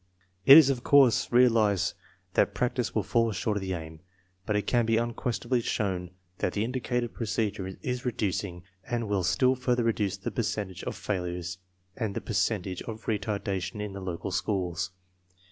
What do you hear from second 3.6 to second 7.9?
the aim, but it can be unquestionably shown that the indicated procedure